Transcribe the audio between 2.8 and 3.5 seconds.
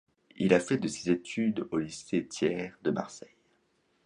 de Marseille.